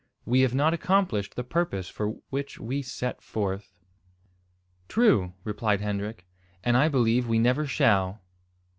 [0.25, 3.77] We have not accomplished the purpose for which we set forth."
[4.87, 6.25] "True," replied Hendrik,
[6.63, 8.19] "and I believe we never shall."